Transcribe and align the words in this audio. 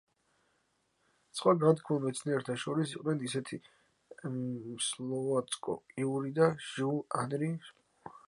სხვა 1.39 1.51
განთქმულ 1.63 1.99
მეცნიერთა 2.05 2.55
შორის 2.63 2.93
იყვნენ 2.95 3.21
მარი 3.25 3.61
სკლოდოვსკა-კიური 4.87 6.33
და 6.41 6.51
ჟიულ 6.71 6.99
ანრი 7.21 7.53
პუანკარე. 7.69 8.15